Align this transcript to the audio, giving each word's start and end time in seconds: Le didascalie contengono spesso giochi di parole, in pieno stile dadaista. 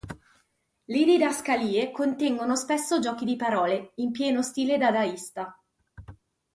Le 0.85 1.03
didascalie 1.05 1.91
contengono 1.91 2.55
spesso 2.55 2.97
giochi 2.97 3.23
di 3.23 3.35
parole, 3.35 3.91
in 3.97 4.09
pieno 4.09 4.41
stile 4.41 4.79
dadaista. 4.79 5.55